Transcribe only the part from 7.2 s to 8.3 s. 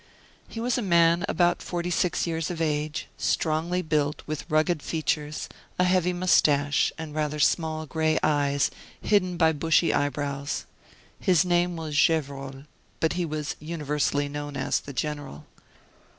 small, gray